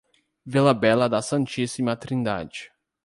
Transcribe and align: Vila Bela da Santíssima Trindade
Vila 0.47 0.73
Bela 0.73 1.07
da 1.07 1.21
Santíssima 1.21 1.95
Trindade 1.95 2.71